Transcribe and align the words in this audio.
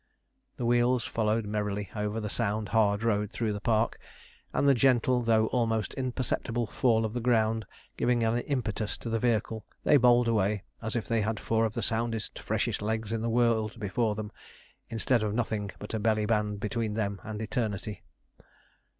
The 0.57 0.65
wheels 0.65 1.05
followed 1.05 1.45
merrily 1.45 1.91
over 1.95 2.19
the 2.19 2.27
sound, 2.27 2.69
hard 2.69 3.03
road 3.03 3.29
through 3.29 3.53
the 3.53 3.61
park, 3.61 3.99
and 4.51 4.67
the 4.67 4.73
gentle 4.73 5.21
though 5.21 5.45
almost 5.49 5.93
imperceptible 5.93 6.65
fall 6.65 7.05
of 7.05 7.13
the 7.13 7.21
ground 7.21 7.67
giving 7.97 8.23
an 8.23 8.39
impetus 8.39 8.97
to 8.97 9.11
the 9.11 9.19
vehicle, 9.19 9.63
they 9.83 9.97
bowled 9.97 10.27
away 10.27 10.63
as 10.81 10.95
if 10.95 11.07
they 11.07 11.21
had 11.21 11.39
four 11.39 11.65
of 11.65 11.73
the 11.73 11.83
soundest, 11.83 12.39
freshest 12.39 12.81
legs 12.81 13.11
in 13.11 13.21
the 13.21 13.29
world 13.29 13.79
before 13.79 14.15
them, 14.15 14.31
instead 14.89 15.21
of 15.21 15.35
nothing 15.35 15.69
but 15.77 15.93
a 15.93 15.99
belly 15.99 16.25
band 16.25 16.59
between 16.59 16.95
them 16.95 17.21
and 17.23 17.39
eternity. 17.39 18.01